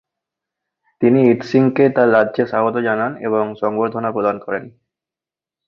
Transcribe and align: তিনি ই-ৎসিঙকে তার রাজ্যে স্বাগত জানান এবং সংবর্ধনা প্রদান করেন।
তিনি 1.01 1.19
ই-ৎসিঙকে 1.23 1.85
তার 1.95 2.07
রাজ্যে 2.11 2.43
স্বাগত 2.47 2.75
জানান 2.87 3.11
এবং 3.27 3.43
সংবর্ধনা 3.61 4.09
প্রদান 4.11 4.35
করেন। 4.39 4.63